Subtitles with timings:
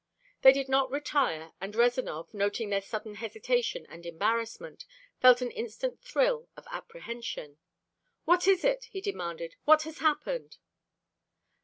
[0.41, 4.87] They did not retire, and Rezanov, noting their sudden hesitation and embarrassment,
[5.19, 7.59] felt an instant thrill of apprehension.
[8.25, 9.57] "What is it?" he demanded.
[9.65, 10.57] "What has happened?"